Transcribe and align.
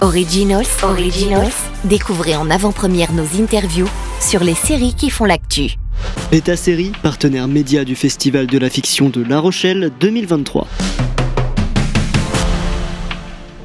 Originals, 0.00 0.66
Originals, 0.84 1.52
découvrez 1.82 2.36
en 2.36 2.50
avant-première 2.50 3.12
nos 3.12 3.24
interviews 3.40 3.88
sur 4.20 4.44
les 4.44 4.54
séries 4.54 4.94
qui 4.94 5.10
font 5.10 5.24
l'actu. 5.24 5.74
Beta 6.30 6.56
Série, 6.56 6.92
partenaire 7.02 7.48
média 7.48 7.84
du 7.84 7.96
Festival 7.96 8.46
de 8.46 8.58
la 8.58 8.70
fiction 8.70 9.08
de 9.08 9.24
La 9.24 9.40
Rochelle 9.40 9.90
2023. 9.98 10.68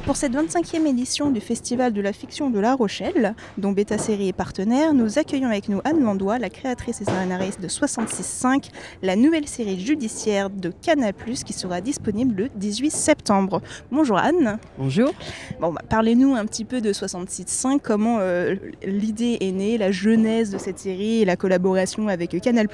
Pour 0.06 0.16
cette 0.16 0.34
25e 0.34 0.86
édition 0.86 1.30
du 1.30 1.40
Festival 1.40 1.94
de 1.94 2.02
la 2.02 2.12
fiction 2.12 2.50
de 2.50 2.60
La 2.60 2.74
Rochelle, 2.74 3.34
dont 3.56 3.72
Beta 3.72 3.96
Série 3.96 4.28
est 4.28 4.34
partenaire, 4.34 4.92
nous 4.92 5.18
accueillons 5.18 5.48
avec 5.48 5.70
nous 5.70 5.80
Anne 5.84 6.04
Landois, 6.04 6.38
la 6.38 6.50
créatrice 6.50 7.00
et 7.00 7.06
scénariste 7.06 7.62
de 7.62 7.68
66.5, 7.68 8.68
la 9.00 9.16
nouvelle 9.16 9.48
série 9.48 9.80
judiciaire 9.80 10.50
de 10.50 10.70
Canal+, 10.82 11.14
qui 11.14 11.54
sera 11.54 11.80
disponible 11.80 12.34
le 12.34 12.48
18 12.54 12.90
septembre. 12.90 13.62
Bonjour 13.90 14.18
Anne. 14.18 14.58
Bonjour. 14.76 15.10
Bon, 15.58 15.72
bah, 15.72 15.80
parlez-nous 15.88 16.34
un 16.34 16.44
petit 16.44 16.66
peu 16.66 16.82
de 16.82 16.92
66.5, 16.92 17.80
comment 17.82 18.18
euh, 18.20 18.56
l'idée 18.84 19.38
est 19.40 19.52
née, 19.52 19.78
la 19.78 19.90
genèse 19.90 20.50
de 20.50 20.58
cette 20.58 20.80
série 20.80 21.22
et 21.22 21.24
la 21.24 21.36
collaboration 21.36 22.08
avec 22.08 22.38
Canal+. 22.42 22.68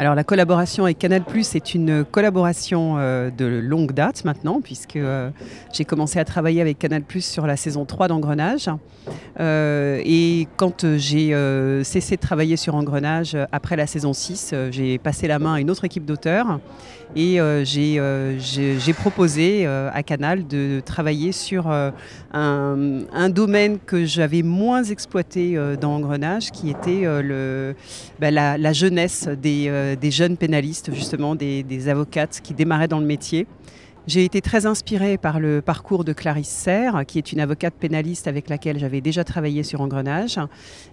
Alors 0.00 0.14
la 0.14 0.22
collaboration 0.22 0.84
avec 0.84 1.00
Canal 1.00 1.24
Plus 1.24 1.56
est 1.56 1.74
une 1.74 2.04
collaboration 2.04 2.94
euh, 2.98 3.30
de 3.30 3.46
longue 3.46 3.90
date 3.90 4.24
maintenant, 4.24 4.60
puisque 4.60 4.94
euh, 4.94 5.30
j'ai 5.72 5.84
commencé 5.84 6.20
à 6.20 6.24
travailler 6.24 6.60
avec 6.60 6.78
Canal 6.78 7.02
Plus 7.02 7.24
sur 7.24 7.48
la 7.48 7.56
saison 7.56 7.84
3 7.84 8.06
d'Engrenage. 8.06 8.70
Euh, 9.40 10.00
et 10.04 10.46
quand 10.56 10.86
j'ai 10.96 11.34
cessé 11.82 12.14
de 12.14 12.20
travailler 12.20 12.56
sur 12.56 12.76
Engrenage 12.76 13.36
après 13.50 13.74
la 13.74 13.88
saison 13.88 14.12
6, 14.12 14.54
j'ai 14.70 14.98
passé 14.98 15.26
la 15.26 15.40
main 15.40 15.54
à 15.54 15.60
une 15.60 15.70
autre 15.70 15.84
équipe 15.84 16.04
d'auteurs 16.04 16.60
et 17.16 17.38
j'ai 17.64 18.92
proposé 18.92 19.66
à 19.66 20.02
Canal 20.02 20.46
de 20.46 20.80
travailler 20.84 21.32
sur 21.32 21.72
un, 22.32 23.28
domaine 23.30 23.78
que 23.78 24.04
j'avais 24.04 24.42
moins 24.42 24.84
exploité 24.84 25.58
dans 25.80 25.94
Engrenage, 25.94 26.50
qui 26.50 26.68
était 26.68 27.02
le, 27.22 27.74
bah, 28.20 28.30
la, 28.30 28.72
jeunesse 28.72 29.28
des 29.40 29.87
euh, 29.88 29.96
des 29.96 30.10
jeunes 30.10 30.36
pénalistes, 30.36 30.94
justement, 30.94 31.34
des, 31.34 31.88
avocates 31.88 32.40
qui 32.42 32.54
démarraient 32.54 32.88
dans 32.88 33.00
le 33.00 33.06
métier. 33.06 33.46
J'ai 34.06 34.24
été 34.24 34.40
très 34.40 34.64
inspirée 34.64 35.18
par 35.18 35.38
le 35.38 35.60
parcours 35.60 36.04
de 36.04 36.12
Clarisse 36.12 36.48
Serre, 36.48 37.04
qui 37.06 37.18
est 37.18 37.32
une 37.32 37.40
avocate 37.40 37.74
pénaliste 37.74 38.26
avec 38.26 38.48
laquelle 38.48 38.78
j'avais 38.78 39.02
déjà 39.02 39.22
travaillé 39.22 39.62
sur 39.62 39.82
Engrenage 39.82 40.38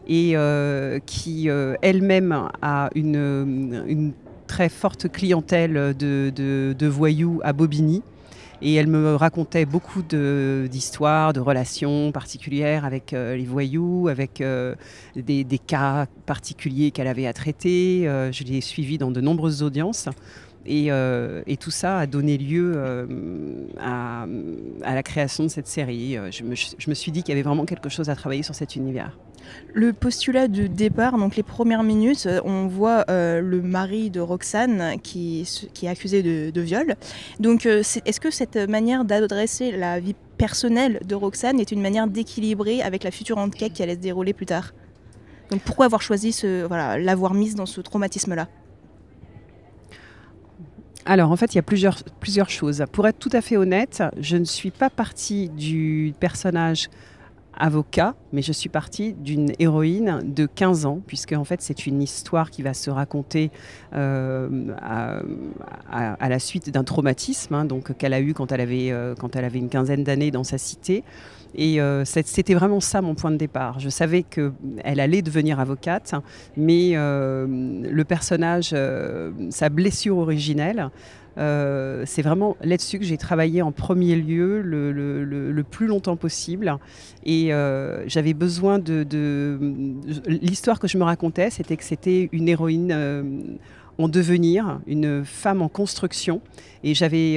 et 0.07 0.31
euh, 0.35 0.99
qui 1.05 1.49
euh, 1.49 1.75
elle-même 1.81 2.49
a 2.61 2.89
une, 2.93 4.11
très 4.47 4.69
forte 4.69 5.09
clientèle 5.09 5.95
de 5.97 6.87
voyous 6.87 7.39
à 7.43 7.53
Bobigny. 7.53 8.03
Et 8.67 8.73
elle 8.73 8.87
me 8.87 9.15
racontait 9.15 9.65
beaucoup 9.65 10.01
d'histoires, 10.01 11.33
de, 11.33 11.39
relations 11.39 12.11
particulières 12.11 12.83
avec 12.83 13.13
euh, 13.13 13.35
les 13.35 13.45
voyous, 13.45 14.07
avec 14.07 14.41
euh, 14.41 14.73
des, 15.15 15.45
cas 15.59 16.07
particuliers 16.25 16.89
qu'elle 16.89 17.05
avait 17.05 17.27
à 17.27 17.33
traiter. 17.33 18.07
Euh, 18.07 18.31
je 18.31 18.43
l'ai 18.43 18.61
suivie 18.61 18.97
dans 18.97 19.11
de 19.11 19.21
nombreuses 19.21 19.61
audiences. 19.61 20.09
Et, 20.65 21.57
tout 21.59 21.71
ça 21.71 21.99
a 21.99 22.07
donné 22.07 22.37
lieu 22.37 23.07
à, 23.79 24.25
la 24.83 25.03
création 25.03 25.43
de 25.43 25.49
cette 25.49 25.67
série. 25.67 26.17
Je 26.31 26.43
me, 26.43 26.55
je 26.55 26.89
me 26.89 26.95
suis 26.95 27.11
dit 27.11 27.23
qu'il 27.23 27.29
y 27.29 27.37
avait 27.37 27.43
vraiment 27.43 27.65
quelque 27.65 27.89
chose 27.89 28.09
à 28.09 28.15
travailler 28.15 28.43
sur 28.43 28.55
cet 28.55 28.75
univers. 28.75 29.17
Le 29.73 29.93
postulat 29.93 30.47
de 30.47 30.67
départ, 30.67 31.17
donc 31.17 31.35
les 31.35 31.43
premières 31.43 31.83
minutes, 31.83 32.25
euh, 32.27 32.39
on 32.45 32.67
voit 32.67 33.05
euh, 33.09 33.41
le 33.41 33.61
mari 33.61 34.09
de 34.09 34.19
Roxane 34.19 34.99
qui, 35.01 35.47
est 35.83 35.87
accusé 35.87 36.23
de, 36.23 36.61
viol. 36.61 36.95
Donc 37.39 37.65
euh, 37.65 37.83
est-ce 38.05 38.19
que 38.19 38.31
cette 38.31 38.57
manière 38.57 39.05
d'adresser 39.05 39.71
la 39.71 39.99
vie 39.99 40.15
personnelle 40.37 40.99
de 41.05 41.15
Roxane 41.15 41.59
est 41.59 41.71
une 41.71 41.81
manière 41.81 42.07
d'équilibrer 42.07 42.81
avec 42.81 43.03
la 43.03 43.11
future 43.11 43.37
enquête 43.37 43.73
qui 43.73 43.83
allait 43.83 43.95
se 43.95 43.99
dérouler 43.99 44.33
plus 44.33 44.45
tard? 44.45 44.73
Donc 45.51 45.61
pourquoi 45.61 45.85
avoir 45.85 46.01
choisi 46.01 46.35
l'avoir 46.99 47.33
mise 47.33 47.55
dans 47.55 47.67
ce 47.67 47.81
traumatisme-là? 47.81 48.47
Alors 51.05 51.31
en 51.31 51.35
fait, 51.35 51.53
il 51.53 51.57
y 51.57 51.59
a 51.59 51.63
plusieurs, 51.63 51.97
plusieurs 52.19 52.49
choses. 52.49 52.83
Pour 52.91 53.07
être 53.07 53.19
tout 53.19 53.29
à 53.31 53.41
fait 53.41 53.57
honnête, 53.57 54.03
je 54.19 54.37
ne 54.37 54.43
suis 54.43 54.71
pas 54.71 54.89
partie 54.89 55.49
du 55.49 56.13
personnage 56.19 56.89
avocat, 57.57 58.15
mais 58.33 58.41
je 58.41 58.51
suis 58.51 58.69
partie 58.69 59.13
d'une 59.13 59.51
héroïne 59.59 60.21
de 60.23 60.45
15 60.45 60.85
ans, 60.85 61.01
puisque 61.05 61.33
en 61.33 61.43
fait 61.43 61.61
c'est 61.61 61.85
une 61.87 62.01
histoire 62.01 62.51
qui 62.51 62.61
va 62.61 62.73
se 62.73 62.89
raconter 62.89 63.51
euh, 63.93 64.49
à, 64.81 66.29
la 66.29 66.39
suite 66.39 66.69
d'un 66.69 66.83
traumatisme 66.83 67.53
hein, 67.55 67.67
qu'elle 67.97 68.13
a 68.13 68.21
eu 68.21 68.33
quand 68.33 68.51
elle 68.51 68.61
avait, 68.61 68.91
euh, 68.91 69.15
quand 69.15 69.35
elle 69.35 69.45
avait 69.45 69.59
une 69.59 69.69
quinzaine 69.69 70.03
d'années 70.03 70.31
dans 70.31 70.43
sa 70.43 70.57
cité. 70.57 71.03
Et 71.57 71.79
euh, 71.79 72.03
c'était 72.03 72.53
vraiment 72.53 72.81
ça 72.81 73.01
mon 73.01 73.15
point 73.15 73.31
de 73.31 73.37
départ. 73.37 73.79
Je 73.79 73.87
savais 73.87 74.23
qu'elle 74.23 74.99
allait 74.99 75.21
devenir 75.21 75.61
avocate, 75.61 76.13
mais 76.57 76.93
le 76.95 78.03
personnage, 78.03 78.75
sa 79.49 79.69
blessure 79.69 80.17
originelle, 80.17 80.89
euh, 81.37 82.03
c'est 82.05 82.21
vraiment 82.21 82.55
là-dessus 82.61 82.99
que 82.99 83.05
j'ai 83.05 83.17
travaillé 83.17 83.61
en 83.61 83.71
premier 83.71 84.15
lieu 84.15 84.61
le, 84.61 85.63
plus 85.69 85.87
longtemps 85.87 86.15
possible. 86.15 86.77
Et 87.25 87.53
euh, 87.53 88.07
j'avais 88.07 88.33
besoin 88.33 88.79
de... 88.79 89.05
L'histoire 90.27 90.79
que 90.79 90.87
je 90.87 90.97
me 90.97 91.03
racontais, 91.03 91.49
c'était 91.49 91.77
que 91.77 91.83
c'était 91.83 92.29
une 92.31 92.47
héroïne 92.47 92.91
euh, 92.91 93.23
en 93.97 94.07
devenir, 94.07 94.79
une 94.87 95.23
femme 95.25 95.61
en 95.61 95.69
construction. 95.69 96.41
Et 96.83 96.93
j'avais 96.93 97.35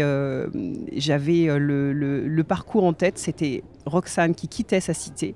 j'avais 0.96 1.46
le, 1.58 2.42
parcours 2.42 2.84
en 2.84 2.92
tête, 2.92 3.18
c'était 3.18 3.62
Roxane 3.86 4.34
qui 4.34 4.48
quittait 4.48 4.80
sa 4.80 4.94
cité, 4.94 5.34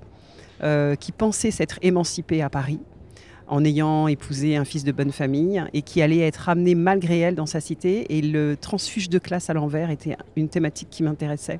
qui 0.99 1.11
pensait 1.11 1.51
s'être 1.51 1.79
émancipée 1.81 2.41
à 2.41 2.49
Paris 2.49 2.79
en 3.53 3.63
ayant 3.63 4.07
épousé 4.07 4.55
un 4.55 4.65
fils 4.65 4.83
de 4.83 4.91
bonne 4.91 5.11
famille 5.11 5.63
et 5.73 5.83
qui 5.83 6.01
allait 6.01 6.21
être 6.21 6.37
ramené 6.37 6.73
malgré 6.73 7.19
elle 7.19 7.35
dans 7.35 7.45
sa 7.45 7.61
cité. 7.61 8.17
Et 8.17 8.23
le 8.23 8.57
transfuge 8.57 9.09
de 9.09 9.19
classe 9.19 9.51
à 9.51 9.53
l'envers 9.53 9.91
était 9.91 10.17
une 10.35 10.49
thématique 10.49 10.87
qui 10.89 11.03
m'intéressait. 11.03 11.59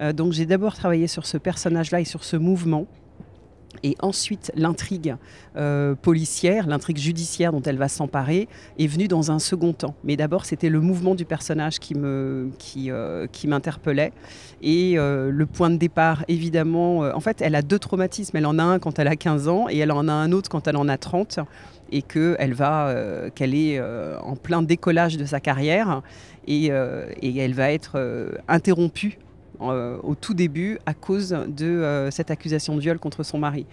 Euh, 0.00 0.12
donc 0.12 0.32
j'ai 0.32 0.46
d'abord 0.46 0.76
travaillé 0.76 1.08
sur 1.08 1.26
ce 1.26 1.36
personnage-là 1.36 2.00
et 2.00 2.04
sur 2.04 2.22
ce 2.22 2.36
mouvement. 2.36 2.86
Et 3.82 3.96
ensuite, 4.00 4.52
l'intrigue 4.54 5.16
euh, 5.56 5.94
policière, 5.94 6.66
l'intrigue 6.66 6.98
judiciaire 6.98 7.52
dont 7.52 7.62
elle 7.62 7.78
va 7.78 7.88
s'emparer, 7.88 8.48
est 8.78 8.86
venue 8.86 9.08
dans 9.08 9.30
un 9.30 9.38
second 9.38 9.72
temps. 9.72 9.94
Mais 10.04 10.16
d'abord, 10.16 10.44
c'était 10.44 10.68
le 10.68 10.80
mouvement 10.80 11.14
du 11.14 11.24
personnage 11.24 11.78
qui, 11.78 11.94
me, 11.94 12.50
qui, 12.58 12.90
euh, 12.90 13.26
m'interpellait. 13.46 14.12
Et 14.62 14.98
euh, 14.98 15.30
le 15.30 15.46
point 15.46 15.70
de 15.70 15.76
départ, 15.76 16.24
évidemment, 16.28 16.98
en 17.00 17.20
fait, 17.20 17.40
elle 17.40 17.54
a 17.54 17.62
deux 17.62 17.78
traumatismes. 17.78 18.36
Elle 18.36 18.46
en 18.46 18.58
a 18.58 18.64
un 18.64 18.78
quand 18.78 18.98
elle 18.98 19.08
a 19.08 19.16
15 19.16 19.48
ans 19.48 19.66
et 19.68 19.78
elle 19.78 19.92
en 19.92 20.08
a 20.08 20.12
un 20.12 20.32
autre 20.32 20.50
quand 20.50 20.66
elle 20.68 20.76
en 20.76 20.88
a 20.88 20.98
30 20.98 21.40
et 21.92 22.02
qu'elle 22.02 22.54
va, 22.54 22.92
qu'elle 23.34 23.54
est 23.54 23.80
en 23.80 24.34
plein 24.34 24.62
décollage 24.62 25.16
de 25.16 25.24
sa 25.24 25.38
carrière 25.38 26.02
et, 26.48 26.66
et 26.66 27.38
elle 27.38 27.54
va 27.54 27.70
être 27.70 27.96
interrompue 28.48 29.18
euh, 29.60 29.98
au 30.02 30.14
tout 30.14 30.34
début 30.34 30.78
à 30.86 30.94
cause 30.94 31.30
de 31.48 31.66
euh, 31.66 32.10
cette 32.10 32.30
accusation 32.30 32.76
de 32.76 32.80
viol 32.80 32.98
contre 32.98 33.22
son 33.22 33.38
mari, 33.38 33.66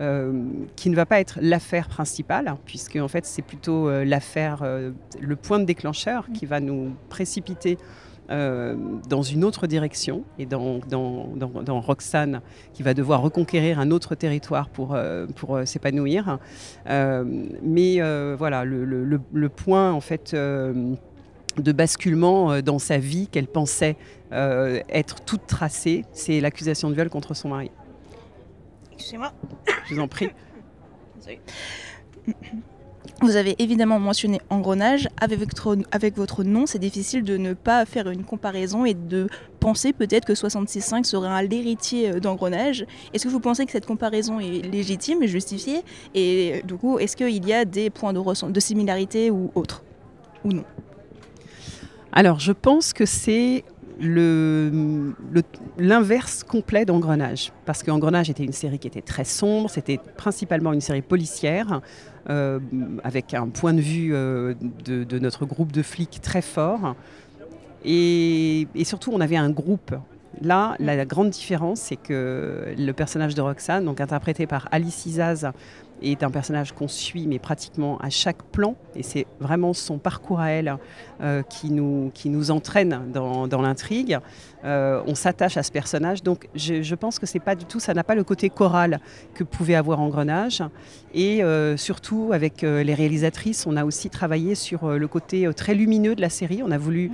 euh, 0.00 0.44
qui 0.76 0.90
ne 0.90 0.96
va 0.96 1.06
pas 1.06 1.20
être 1.20 1.38
l'affaire 1.40 1.88
principale, 1.88 2.56
puisque 2.64 2.96
en 2.96 3.08
fait 3.08 3.24
c'est 3.24 3.42
plutôt 3.42 3.90
l'affaire, 4.04 4.64
le 5.20 5.36
point 5.36 5.58
de 5.58 5.64
déclencheur 5.64 6.28
qui 6.32 6.46
va 6.46 6.60
nous 6.60 6.92
précipiter 7.08 7.78
dans 8.28 9.22
une 9.22 9.42
autre 9.42 9.66
direction 9.66 10.22
et 10.38 10.44
dans, 10.44 10.80
dans, 10.86 11.80
Roxane 11.80 12.42
qui 12.74 12.82
va 12.82 12.92
devoir 12.92 13.22
reconquérir 13.22 13.80
un 13.80 13.90
autre 13.90 14.14
territoire 14.14 14.68
pour, 14.68 14.98
pour 15.34 15.60
s'épanouir. 15.64 16.38
mais 16.86 18.00
voilà, 18.36 18.64
le, 18.64 18.84
le, 18.84 19.48
point 19.48 19.92
en 19.92 20.00
fait 20.00 20.36
de 21.60 21.72
basculement 21.72 22.52
euh, 22.52 22.62
dans 22.62 22.78
sa 22.78 22.98
vie 22.98 23.28
qu'elle 23.28 23.46
pensait 23.46 23.96
euh, 24.32 24.80
être 24.88 25.20
toute 25.20 25.46
tracée, 25.46 26.04
c'est 26.12 26.40
l'accusation 26.40 26.90
de 26.90 26.94
viol 26.94 27.08
contre 27.08 27.34
son 27.34 27.48
mari. 27.48 27.70
Excusez-moi. 28.92 29.32
Je 29.86 29.94
vous 29.94 30.00
en 30.00 30.08
prie. 30.08 30.30
Vous 33.20 33.34
avez 33.34 33.56
évidemment 33.58 33.98
mentionné 33.98 34.40
engrenage. 34.48 35.08
Avec 35.20 35.40
votre, 35.40 35.76
avec 35.90 36.16
votre 36.16 36.44
nom, 36.44 36.66
c'est 36.66 36.78
difficile 36.78 37.24
de 37.24 37.36
ne 37.36 37.52
pas 37.52 37.84
faire 37.84 38.08
une 38.10 38.22
comparaison 38.22 38.84
et 38.84 38.94
de 38.94 39.28
penser 39.58 39.92
peut-être 39.92 40.24
que 40.24 40.34
66.5 40.34 41.02
serait 41.04 41.46
l'héritier 41.46 42.10
euh, 42.10 42.20
d'engrenage. 42.20 42.86
Est-ce 43.12 43.24
que 43.24 43.28
vous 43.28 43.40
pensez 43.40 43.66
que 43.66 43.72
cette 43.72 43.86
comparaison 43.86 44.38
est 44.38 44.62
légitime 44.70 45.22
et 45.22 45.28
justifiée? 45.28 45.82
Et 46.14 46.62
du 46.64 46.76
coup, 46.76 46.98
est-ce 47.00 47.16
qu'il 47.16 47.44
y 47.44 47.52
a 47.52 47.64
des 47.64 47.90
points 47.90 48.12
de, 48.12 48.50
de 48.52 48.60
similarité 48.60 49.30
ou 49.32 49.50
autres? 49.56 49.82
Ou 50.44 50.52
non? 50.52 50.64
Alors, 52.12 52.40
je 52.40 52.52
pense 52.52 52.92
que 52.92 53.06
c'est 53.06 53.64
l'inverse 55.78 56.44
complet 56.44 56.84
d'Engrenage. 56.84 57.52
Parce 57.66 57.82
qu'Engrenage 57.82 58.30
était 58.30 58.44
une 58.44 58.52
série 58.52 58.78
qui 58.78 58.86
était 58.86 59.02
très 59.02 59.24
sombre, 59.24 59.68
c'était 59.68 59.98
principalement 60.16 60.72
une 60.72 60.80
série 60.80 61.02
policière, 61.02 61.80
euh, 62.30 62.60
avec 63.02 63.34
un 63.34 63.48
point 63.48 63.74
de 63.74 63.80
vue 63.80 64.14
euh, 64.14 64.54
de, 64.84 65.18
notre 65.18 65.46
groupe 65.46 65.72
de 65.72 65.82
flics 65.82 66.20
très 66.22 66.42
fort. 66.42 66.94
Et, 67.84 68.66
surtout, 68.84 69.10
on 69.12 69.20
avait 69.20 69.36
un 69.36 69.50
groupe 69.50 69.94
Là, 70.40 70.76
la, 70.78 71.04
grande 71.04 71.30
différence, 71.30 71.80
c'est 71.80 71.96
que 71.96 72.74
le 72.76 72.92
personnage 72.92 73.34
de 73.34 73.40
Roxane, 73.40 73.84
donc 73.84 74.00
interprété 74.00 74.46
par 74.46 74.68
Alice 74.70 75.06
Izaz, 75.06 75.50
est 76.02 76.22
un 76.22 76.30
personnage 76.30 76.72
qu'on 76.72 76.88
suit, 76.88 77.26
mais 77.26 77.38
pratiquement 77.38 77.98
à 77.98 78.10
chaque 78.10 78.42
plan. 78.44 78.76
Et 78.94 79.02
c'est 79.02 79.26
vraiment 79.40 79.72
son 79.72 79.98
parcours 79.98 80.40
à 80.40 80.50
elle 80.50 80.76
euh, 81.20 81.42
qui, 81.42 81.70
nous, 81.70 82.10
qui 82.14 82.28
nous 82.28 82.50
entraîne 82.50 83.10
dans, 83.12 83.48
l'intrigue. 83.60 84.18
Euh, 84.64 85.02
on 85.06 85.14
s'attache 85.14 85.56
à 85.56 85.62
ce 85.62 85.72
personnage. 85.72 86.22
Donc 86.22 86.48
je, 86.54 86.94
pense 86.94 87.18
que 87.18 87.26
c'est 87.26 87.40
pas 87.40 87.54
du 87.54 87.64
tout, 87.64 87.80
ça 87.80 87.94
n'a 87.94 88.04
pas 88.04 88.14
le 88.14 88.24
côté 88.24 88.50
choral 88.50 89.00
que 89.34 89.44
pouvait 89.44 89.74
avoir 89.74 90.00
Engrenage. 90.00 90.62
Et 91.14 91.42
euh, 91.42 91.76
surtout, 91.76 92.30
avec 92.32 92.62
les 92.62 92.94
réalisatrices, 92.94 93.66
on 93.66 93.76
a 93.76 93.84
aussi 93.84 94.10
travaillé 94.10 94.54
sur 94.54 94.88
le 94.90 95.08
côté 95.08 95.48
très 95.56 95.74
lumineux 95.74 96.14
de 96.14 96.20
la 96.20 96.30
série. 96.30 96.62
On 96.64 96.70
a 96.70 96.78
voulu 96.78 97.10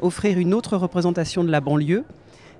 offrir 0.00 0.38
une 0.38 0.52
autre 0.52 0.76
représentation 0.76 1.44
de 1.44 1.50
la 1.50 1.60
banlieue. 1.60 2.04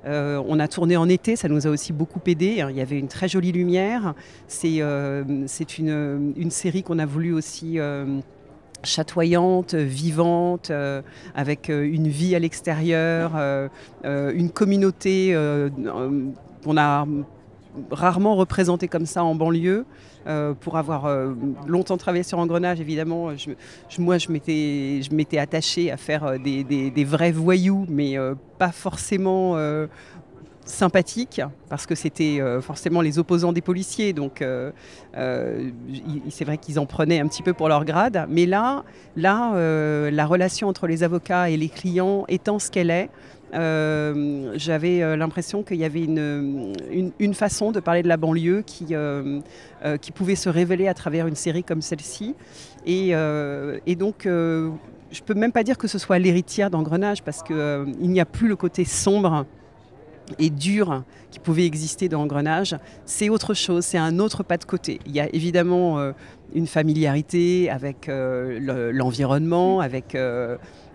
Euh, 0.06 0.42
on 0.46 0.60
a 0.60 0.68
tourné 0.68 0.96
en 0.96 1.08
été, 1.08 1.36
ça 1.36 1.48
nous 1.48 1.66
a 1.66 1.70
aussi 1.70 1.92
beaucoup 1.92 2.20
aidé. 2.26 2.64
Il 2.70 2.76
y 2.76 2.80
avait 2.80 2.98
une 2.98 3.08
très 3.08 3.28
jolie 3.28 3.52
lumière. 3.52 4.14
C'est 4.46 4.80
euh, 4.80 5.24
une, 5.26 6.50
série 6.50 6.82
qu'on 6.82 6.98
a 6.98 7.06
voulu 7.06 7.32
aussi 7.32 7.78
euh, 7.80 8.20
chatoyante, 8.84 9.74
vivante, 9.74 10.70
avec 11.34 11.68
une 11.68 12.08
vie 12.08 12.36
à 12.36 12.38
l'extérieur, 12.38 13.32
une 14.04 14.50
communauté 14.50 15.36
qu'on 16.64 16.76
a 16.76 17.06
rarement 17.90 18.36
représentée 18.36 18.88
comme 18.88 19.06
ça 19.06 19.24
en 19.24 19.34
banlieue. 19.34 19.84
Euh, 20.26 20.54
pour 20.54 20.76
avoir 20.76 21.06
euh, 21.06 21.34
longtemps 21.68 21.96
travaillé 21.96 22.24
sur 22.24 22.40
Engrenage, 22.40 22.80
évidemment, 22.80 23.30
moi 23.98 24.18
je 24.18 24.32
m'étais, 24.32 25.00
je 25.00 25.14
m'étais 25.14 25.38
attachée 25.38 25.92
à 25.92 25.96
faire 25.96 26.24
euh, 26.24 26.38
des, 26.38 27.04
vrais 27.04 27.30
voyous, 27.30 27.86
mais 27.88 28.16
pas 28.58 28.72
forcément 28.72 29.56
sympathiques, 30.66 31.40
parce 31.68 31.86
que 31.86 31.94
c'était 31.94 32.40
forcément 32.60 33.00
les 33.00 33.18
opposants 33.18 33.52
des 33.52 33.60
policiers, 33.60 34.12
donc 34.12 34.44
c'est 35.14 36.44
vrai 36.44 36.58
qu'ils 36.58 36.78
en 36.78 36.86
prenaient 36.86 37.20
un 37.20 37.28
petit 37.28 37.42
peu 37.42 37.52
pour 37.52 37.68
leur 37.68 37.84
grade. 37.84 38.26
Mais 38.28 38.46
là, 38.46 38.84
là 39.16 39.52
la 40.10 40.26
relation 40.26 40.68
entre 40.68 40.86
les 40.86 41.02
avocats 41.02 41.50
et 41.50 41.56
les 41.56 41.68
clients 41.68 42.24
étant 42.28 42.58
ce 42.58 42.70
qu'elle 42.70 42.90
est, 42.90 43.10
euh, 43.54 44.52
j'avais 44.56 45.02
euh, 45.02 45.16
l'impression 45.16 45.62
qu'il 45.62 45.76
y 45.76 45.84
avait 45.84 46.02
une, 46.02 46.74
une, 47.18 47.34
façon 47.34 47.70
de 47.70 47.80
parler 47.80 48.02
de 48.02 48.08
la 48.08 48.16
banlieue 48.16 48.62
qui, 48.66 48.88
euh, 48.90 49.40
qui 50.00 50.10
pouvait 50.10 50.34
se 50.34 50.48
révéler 50.48 50.88
à 50.88 50.94
travers 50.94 51.26
une 51.26 51.36
série 51.36 51.62
comme 51.62 51.80
celle-ci. 51.80 52.34
Et, 52.86 53.10
et, 53.10 53.96
donc, 53.96 54.22
je 54.24 55.22
peux 55.24 55.34
même 55.34 55.52
pas 55.52 55.64
dire 55.64 55.78
que 55.78 55.88
ce 55.88 55.98
soit 55.98 56.18
l'héritière 56.18 56.70
d'Engrenage, 56.70 57.22
parce 57.22 57.42
qu'il 57.42 57.86
n'y 57.98 58.20
a 58.20 58.24
plus 58.24 58.48
le 58.48 58.56
côté 58.56 58.84
sombre 58.84 59.46
et 60.38 60.50
dur 60.50 61.02
qui 61.30 61.38
pouvait 61.38 61.66
exister 61.66 62.08
dans 62.08 62.22
Engrenage, 62.22 62.76
c'est 63.04 63.28
autre 63.28 63.54
chose, 63.54 63.84
c'est 63.84 63.98
un 63.98 64.18
autre 64.18 64.42
pas 64.42 64.56
de 64.56 64.64
côté. 64.64 65.00
Il 65.06 65.12
y 65.12 65.20
a 65.20 65.28
évidemment 65.34 66.12
une 66.54 66.66
familiarité 66.66 67.70
avec 67.70 68.08
l'environnement, 68.08 69.80
avec 69.80 70.16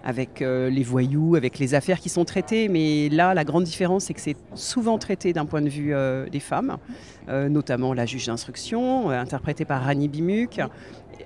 avec 0.04 0.42
euh, 0.42 0.70
les 0.70 0.84
voyous, 0.84 1.36
avec 1.36 1.60
les 1.60 1.74
affaires 1.74 2.00
qui 2.00 2.10
sont 2.10 2.26
traitées. 2.26 2.68
Mais 2.68 3.10
là, 3.10 3.34
la 3.34 3.44
grande 3.44 3.64
différence, 3.64 4.06
c'est 4.06 4.14
que 4.14 4.22
c'est 4.22 4.38
souvent 4.56 4.98
traité 4.98 5.34
d'un 5.34 5.46
point 5.46 5.62
de 5.62 5.70
vue 5.70 5.94
euh, 5.94 6.28
des 6.30 6.40
femmes, 6.40 6.78
euh, 7.30 7.50
notamment 7.50 7.94
la 7.94 8.06
juge 8.06 8.28
d'instruction, 8.28 9.10
interprétée 9.10 9.66
par 9.66 9.84
Rani 9.84 10.08
Bimuk. 10.08 10.60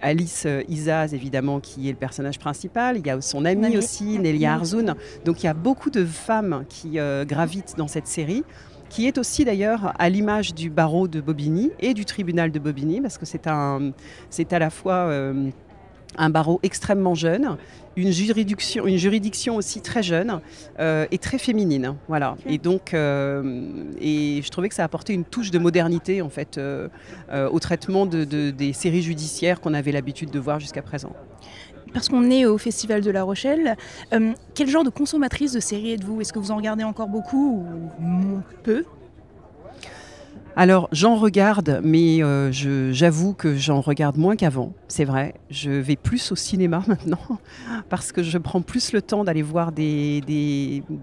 Alice 0.02 0.48
Izaz, 0.70 1.14
évidemment, 1.14 1.60
qui 1.60 1.88
est 1.88 1.92
le 1.92 1.98
personnage 1.98 2.40
principal. 2.40 2.98
Il 2.98 3.06
y 3.06 3.10
a 3.10 3.20
son 3.22 3.46
amie 3.46 3.78
aussi, 3.78 4.20
Nelia 4.20 4.54
Arzoun. 4.54 4.96
Donc 5.26 5.44
il 5.44 5.46
y 5.46 5.50
a 5.50 5.54
beaucoup 5.54 5.90
de 5.90 6.06
femmes 6.06 6.66
qui 6.70 6.98
gravitent 7.28 7.76
dans 7.78 7.88
cette 7.88 8.08
série 8.08 8.44
qui 8.88 9.08
est 9.08 9.18
aussi 9.18 9.44
d'ailleurs 9.44 9.94
à 9.98 10.10
l'image 10.10 10.54
du 10.54 10.70
barreau 10.70 11.08
de 11.08 11.20
Bobigny 11.20 11.72
et 11.80 11.96
du 11.96 12.06
tribunal 12.06 12.52
de 12.52 12.60
Bobigny, 12.60 13.02
parce 13.02 13.18
que 13.18 13.26
c'est 13.26 13.48
à 13.48 14.60
la 14.60 14.70
fois 14.70 15.34
un 16.18 16.30
barreau 16.30 16.60
extrêmement 16.64 17.16
jeune, 17.16 17.58
une 17.96 18.12
juridiction, 18.12 18.88
une 18.88 18.98
juridiction 18.98 19.56
aussi 19.56 19.82
très 19.82 20.04
jeune 20.04 20.42
euh, 20.80 21.06
et 21.12 21.18
très 21.18 21.38
féminine. 21.38 21.96
Voilà. 22.08 22.36
Et 22.46 22.58
donc, 22.58 22.94
euh, 22.94 23.64
et 24.00 24.42
je 24.44 24.50
trouvais 24.50 24.70
que 24.70 24.76
ça 24.76 24.84
apportait 24.84 25.14
une 25.14 25.24
touche 25.24 25.52
de 25.52 25.60
modernité 25.60 26.22
en 26.22 26.30
fait 26.30 26.58
euh, 26.58 26.90
au 27.30 27.60
traitement 27.60 28.06
de, 28.06 28.24
des 28.24 28.74
séries 28.74 29.02
judiciaires 29.02 29.62
qu'on 29.62 29.74
avait 29.74 29.92
l'habitude 29.92 30.32
de 30.32 30.40
voir 30.40 30.60
jusqu'à 30.60 30.82
présent. 30.82 31.14
Parce 31.94 32.10
qu'on 32.10 32.30
est 32.30 32.46
au 32.46 32.58
Festival 32.58 33.02
de 33.02 33.10
La 33.12 33.24
Rochelle, 33.24 33.78
quel 34.54 34.68
genre 34.68 34.84
de 34.84 34.90
consommatrice 34.90 35.54
de 35.54 35.62
séries 35.62 35.94
êtes-vous? 35.94 36.20
Est-ce 36.20 36.34
que 36.34 36.40
vous 36.40 36.52
en 36.52 36.58
regardez 36.58 36.84
encore 36.84 37.08
beaucoup 37.08 37.66
ou 38.02 38.42
peu? 38.64 38.84
Alors 40.58 40.88
j'en 40.94 41.16
regarde, 41.16 41.82
mais 41.84 42.24
euh, 42.24 42.50
j'avoue 42.94 43.34
que 43.34 43.56
j'en 43.56 43.82
regarde 43.82 44.18
moins 44.18 44.38
qu'avant, 44.38 44.72
c'est 44.88 45.04
vrai. 45.04 45.36
Je 45.50 45.70
vais 45.70 45.98
plus 45.98 46.32
au 46.32 46.36
cinéma 46.36 46.82
maintenant 46.88 47.20
parce 47.90 48.14
que 48.14 48.24
je 48.24 48.38
prends 48.38 48.62
plus 48.62 48.94
le 48.94 49.02
temps 49.02 49.26
d'aller 49.26 49.42
voir 49.42 49.74
des, 49.74 50.22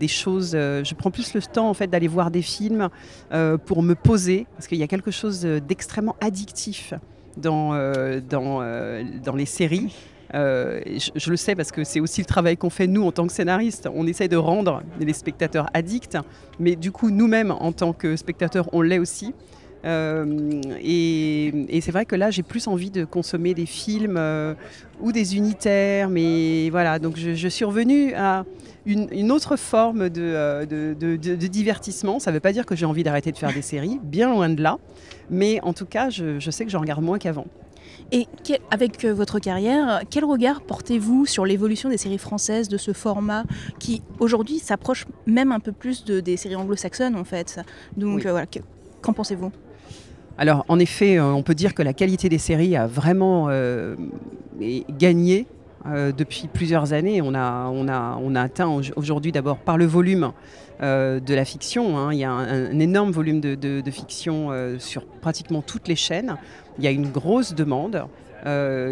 choses, 0.08 0.52
euh, 0.54 0.82
je 0.84 0.94
prends 0.94 1.10
plus 1.10 1.34
le 1.34 1.42
temps 1.42 1.68
en 1.68 1.74
fait 1.74 1.86
d'aller 1.86 2.08
voir 2.08 2.30
des 2.30 2.40
films 2.40 2.88
euh, 3.32 3.58
pour 3.58 3.82
me 3.82 3.94
poser, 3.94 4.46
parce 4.54 4.66
qu'il 4.66 4.78
y 4.78 4.82
a 4.82 4.88
quelque 4.88 5.10
chose 5.10 5.42
d'extrêmement 5.42 6.16
addictif 6.20 6.94
dans 7.36 7.72
les 9.34 9.46
séries. 9.46 9.94
Je, 10.32 11.30
le 11.30 11.36
sais 11.36 11.54
parce 11.54 11.72
que 11.72 11.84
c'est 11.84 12.00
aussi 12.00 12.20
le 12.20 12.26
travail 12.26 12.56
qu'on 12.56 12.70
fait 12.70 12.86
nous 12.86 13.04
en 13.04 13.12
tant 13.12 13.26
que 13.26 13.32
scénaristes. 13.32 13.88
On 13.94 14.06
essaie 14.06 14.28
de 14.28 14.36
rendre 14.36 14.82
les 15.00 15.12
spectateurs 15.12 15.68
addicts, 15.74 16.18
mais 16.58 16.76
du 16.76 16.90
coup 16.90 17.10
nous-mêmes 17.10 17.50
en 17.50 17.72
tant 17.72 17.92
que 17.92 18.16
spectateurs, 18.16 18.68
on 18.72 18.82
l'est 18.82 18.98
aussi. 18.98 19.34
Euh, 19.84 20.60
et, 20.80 21.80
c'est 21.80 21.90
vrai 21.90 22.06
que 22.06 22.14
là, 22.14 22.30
j'ai 22.30 22.42
plus 22.42 22.68
envie 22.68 22.90
de 22.90 23.04
consommer 23.04 23.54
des 23.54 23.66
films 23.66 24.16
euh, 24.16 24.54
ou 25.00 25.12
des 25.12 25.36
unitaires, 25.36 26.08
mais 26.08 26.70
voilà, 26.70 26.98
donc 26.98 27.16
je, 27.16 27.48
suis 27.48 27.64
revenue 27.64 28.14
à 28.14 28.44
une, 28.86 29.32
autre 29.32 29.56
forme 29.56 30.08
de, 30.08 30.64
de, 30.64 31.46
divertissement. 31.46 32.18
Ça 32.20 32.30
ne 32.30 32.36
veut 32.36 32.40
pas 32.40 32.52
dire 32.52 32.66
que 32.66 32.76
j'ai 32.76 32.86
envie 32.86 33.02
d'arrêter 33.02 33.32
de 33.32 33.38
faire 33.38 33.52
des 33.52 33.62
séries, 33.62 33.98
bien 34.02 34.30
loin 34.30 34.48
de 34.48 34.62
là, 34.62 34.78
mais 35.30 35.60
en 35.62 35.72
tout 35.72 35.86
cas, 35.86 36.10
je, 36.10 36.38
je 36.38 36.50
sais 36.50 36.64
que 36.64 36.70
j'en 36.70 36.80
regarde 36.80 37.02
moins 37.02 37.18
qu'avant. 37.18 37.46
Et 38.10 38.26
avec 38.70 39.04
euh, 39.04 39.14
votre 39.14 39.38
carrière, 39.38 40.02
quel 40.10 40.24
regard 40.24 40.60
portez-vous 40.62 41.26
sur 41.26 41.46
l'évolution 41.46 41.88
des 41.88 41.96
séries 41.98 42.18
françaises 42.18 42.68
de 42.68 42.76
ce 42.76 42.92
format 42.92 43.44
qui 43.78 44.02
aujourd'hui 44.18 44.58
s'approche 44.58 45.06
même 45.26 45.52
un 45.52 45.60
peu 45.60 45.72
plus 45.72 46.04
de, 46.04 46.20
des 46.20 46.36
séries 46.36 46.56
anglo-saxonnes 46.56 47.16
en 47.16 47.24
fait? 47.24 47.60
Donc 47.96 48.26
voilà, 48.26 48.46
qu'en 49.00 49.12
pensez-vous? 49.12 49.52
Alors, 50.38 50.64
en 50.68 50.78
effet, 50.78 51.18
euh, 51.18 51.32
on 51.32 51.42
peut 51.42 51.54
dire 51.54 51.74
que 51.74 51.82
la 51.82 51.92
qualité 51.92 52.28
des 52.28 52.38
séries 52.38 52.76
a 52.76 52.86
vraiment 52.86 53.46
euh, 53.48 53.96
gagné 54.98 55.46
euh, 55.86 56.12
depuis 56.12 56.48
plusieurs 56.52 56.92
années. 56.92 57.20
On 57.22 57.34
a, 57.34 57.68
on 57.72 57.88
a, 57.88 58.18
on 58.22 58.34
a 58.34 58.42
atteint 58.42 58.80
aujourd'hui 58.96 59.32
d'abord 59.32 59.58
par 59.58 59.78
le 59.78 59.86
volume 59.86 60.32
de 60.80 61.34
la 61.34 61.44
fiction. 61.44 61.96
Hein. 61.96 62.12
Il 62.12 62.18
y 62.18 62.24
a 62.24 62.32
un, 62.32 62.78
énorme 62.80 63.12
volume 63.12 63.40
de, 63.40 63.90
fiction 63.92 64.50
sur 64.80 65.06
pratiquement 65.06 65.62
toutes 65.62 65.86
les 65.86 65.94
chaînes. 65.94 66.36
Il 66.78 66.82
y 66.82 66.88
a 66.88 66.90
une 66.90 67.08
grosse 67.08 67.54
demande 67.54 68.08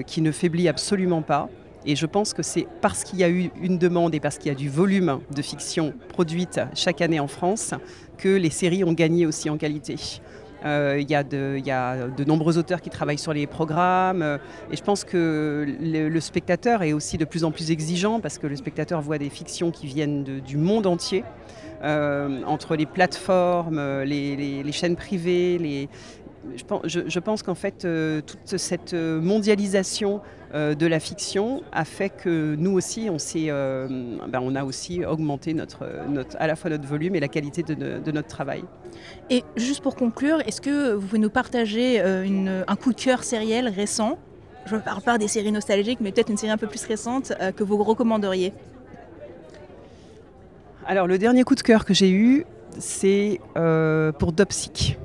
qui 0.06 0.22
ne 0.22 0.30
faiblit 0.30 0.68
absolument 0.68 1.22
pas. 1.22 1.48
Et 1.86 1.96
je 1.96 2.06
pense 2.06 2.34
que 2.34 2.42
c'est 2.42 2.66
parce 2.80 3.04
qu'il 3.04 3.18
y 3.18 3.24
a 3.24 3.28
eu 3.28 3.50
une 3.60 3.78
demande 3.78 4.14
et 4.14 4.20
parce 4.20 4.38
qu'il 4.38 4.48
y 4.48 4.54
a 4.54 4.58
du 4.58 4.68
volume 4.68 5.20
de 5.34 5.42
fiction 5.42 5.94
produite 6.08 6.60
chaque 6.74 7.00
année 7.00 7.20
en 7.20 7.28
France 7.28 7.74
que 8.18 8.28
les 8.28 8.50
séries 8.50 8.84
ont 8.84 8.92
gagné 8.92 9.26
aussi 9.26 9.48
en 9.48 9.56
qualité. 9.56 9.96
Euh, 10.64 10.98
il 11.00 11.10
y, 11.10 11.14
a 11.14 11.22
de 11.24 12.24
nombreux 12.24 12.58
auteurs 12.58 12.80
qui 12.80 12.90
travaillent 12.90 13.18
sur 13.18 13.32
les 13.32 13.46
programmes. 13.46 14.22
Euh, 14.22 14.38
et 14.70 14.76
je 14.76 14.82
pense 14.82 15.04
que 15.04 15.66
le, 15.80 16.20
spectateur 16.20 16.82
est 16.82 16.92
aussi 16.92 17.16
de 17.16 17.24
plus 17.24 17.44
en 17.44 17.50
plus 17.50 17.70
exigeant 17.70 18.20
parce 18.20 18.38
que 18.38 18.46
le 18.46 18.56
spectateur 18.56 19.00
voit 19.00 19.18
des 19.18 19.30
fictions 19.30 19.70
qui 19.70 19.86
viennent 19.86 20.40
du 20.40 20.56
monde 20.56 20.86
entier. 20.86 21.24
Euh, 21.82 22.42
entre 22.44 22.76
les 22.76 22.84
plateformes, 22.84 23.80
les, 24.02 24.72
chaînes 24.72 24.96
privées, 24.96 25.56
les, 25.58 25.88
je 26.56 27.18
pense, 27.18 27.42
qu'en 27.42 27.54
fait, 27.54 27.84
euh, 27.84 28.20
toute 28.22 28.58
cette 28.58 28.94
euh, 28.94 29.20
mondialisation 29.20 30.20
euh, 30.54 30.74
de 30.74 30.86
la 30.86 30.98
fiction 30.98 31.62
a 31.72 31.84
fait 31.84 32.08
que 32.08 32.54
nous 32.56 32.72
aussi, 32.72 33.08
on, 33.10 33.16
ben, 34.28 34.40
on 34.40 34.54
a 34.54 34.64
aussi 34.64 35.04
augmenté 35.04 35.54
notre, 35.54 35.86
notre, 36.08 36.36
à 36.40 36.46
la 36.46 36.56
fois 36.56 36.70
notre 36.70 36.86
volume 36.86 37.14
et 37.14 37.20
la 37.20 37.28
qualité 37.28 37.62
de, 37.62 38.10
notre 38.10 38.28
travail. 38.28 38.64
Et 39.28 39.44
juste 39.56 39.82
pour 39.82 39.94
conclure, 39.96 40.40
est-ce 40.46 40.60
que 40.60 40.94
vous 40.94 41.06
pouvez 41.06 41.18
nous 41.18 41.30
partager 41.30 42.00
un 42.00 42.76
coup 42.76 42.92
de 42.92 43.00
cœur 43.00 43.22
sériel 43.22 43.68
récent? 43.68 44.18
Je 44.66 44.76
ne 44.76 44.80
parle 44.80 45.02
pas 45.02 45.18
des 45.18 45.28
séries 45.28 45.52
nostalgiques, 45.52 46.00
mais 46.00 46.12
peut-être 46.12 46.30
une 46.30 46.36
série 46.36 46.52
un 46.52 46.58
peu 46.58 46.66
plus 46.66 46.84
récente 46.84 47.32
que 47.56 47.62
vous 47.62 47.82
recommanderiez 47.82 48.52
Alors, 50.86 51.06
le 51.06 51.18
dernier 51.18 51.44
coup 51.44 51.54
de 51.54 51.62
cœur 51.62 51.84
que 51.84 51.94
j'ai 51.94 52.10
eu, 52.10 52.44
c'est 52.78 53.40
pour 53.54 54.32
Dopsic. 54.32 54.98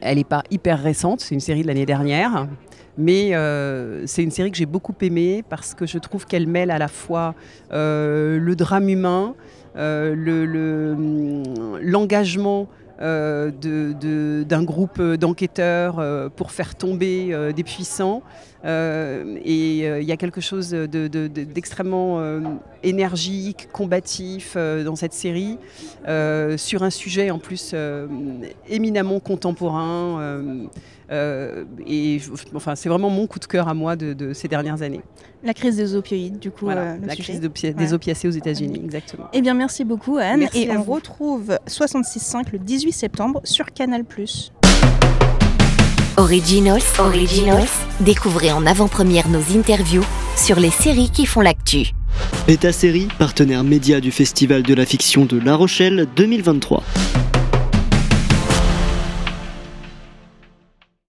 Elle 0.00 0.18
n'est 0.18 0.24
pas 0.24 0.42
hyper 0.50 0.82
récente, 0.82 1.20
c'est 1.20 1.34
une 1.34 1.40
série 1.40 1.62
de 1.62 1.66
l'année 1.66 1.86
dernière, 1.86 2.46
mais 2.96 3.34
euh, 3.34 4.06
c'est 4.06 4.22
une 4.22 4.30
série 4.30 4.50
que 4.50 4.56
j'ai 4.56 4.66
beaucoup 4.66 4.94
aimée 5.00 5.44
parce 5.48 5.74
que 5.74 5.86
je 5.86 5.98
trouve 5.98 6.26
qu'elle 6.26 6.46
mêle 6.46 6.70
à 6.70 6.78
la 6.78 6.88
fois 6.88 7.34
euh, 7.72 8.38
le 8.38 8.56
drame 8.56 8.88
humain, 8.88 9.34
l'engagement 11.82 12.62
euh, 12.62 12.64
d'un 13.00 14.62
groupe 14.64 15.00
d'enquêteurs 15.00 15.98
euh, 15.98 16.28
pour 16.28 16.50
faire 16.50 16.74
tomber 16.74 17.28
euh, 17.30 17.52
des 17.52 17.62
puissants. 17.62 18.22
et 18.64 19.78
il 20.00 20.04
y 20.04 20.12
a 20.12 20.16
quelque 20.16 20.40
chose 20.40 20.70
d'extrêmement 20.70 22.20
énergique, 22.82 23.68
combatif 23.72 24.56
dans 24.56 24.96
cette 24.96 25.12
série, 25.12 25.58
sur 26.56 26.82
un 26.82 26.90
sujet 26.90 27.30
en 27.30 27.38
plus 27.38 27.74
éminemment 28.68 29.20
contemporain. 29.20 30.68
Et 31.10 32.20
enfin, 32.54 32.74
c'est 32.74 32.88
vraiment 32.88 33.10
mon 33.10 33.26
coup 33.26 33.38
de 33.38 33.46
cœur 33.46 33.68
à 33.68 33.74
moi 33.74 33.96
de, 33.96 34.32
ces 34.32 34.48
dernières 34.48 34.82
années. 34.82 35.00
La 35.44 35.54
crise 35.54 35.76
des 35.76 35.94
opioïdes, 35.94 36.38
du 36.38 36.50
coup. 36.50 36.64
Voilà, 36.64 36.96
la 36.96 37.14
crise 37.14 37.40
des 37.40 37.92
opiacés 37.92 38.28
aux 38.28 38.32
États-Unis, 38.32 38.80
exactement. 38.84 39.28
Eh 39.32 39.40
bien, 39.40 39.54
merci 39.54 39.84
beaucoup, 39.84 40.16
Anne. 40.16 40.48
et 40.54 40.70
on 40.70 40.82
retrouve 40.82 41.58
66.5 41.66 42.52
le 42.52 42.58
18 42.58 42.92
septembre 42.92 43.40
sur 43.44 43.66
Canal. 43.72 44.04
Originals, 46.16 46.82
Originals, 46.98 47.68
découvrez 48.00 48.50
en 48.50 48.66
avant-première 48.66 49.28
nos 49.28 49.56
interviews 49.56 50.04
sur 50.36 50.58
les 50.58 50.70
séries 50.70 51.10
qui 51.10 51.26
font 51.26 51.40
l'actu. 51.40 51.92
Beta 52.46 52.72
Série, 52.72 53.08
partenaire 53.18 53.62
média 53.62 54.00
du 54.00 54.10
Festival 54.10 54.62
de 54.62 54.74
la 54.74 54.86
fiction 54.86 55.26
de 55.26 55.38
La 55.38 55.54
Rochelle 55.54 56.06
2023. 56.16 56.82